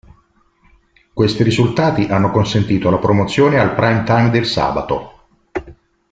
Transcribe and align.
Questi 1.13 1.43
risultati 1.43 2.05
hanno 2.05 2.31
consentito 2.31 2.89
la 2.89 2.97
promozione 2.97 3.59
al 3.59 3.75
prime 3.75 4.01
time 4.03 4.31
del 4.31 4.45
sabato. 4.47 5.25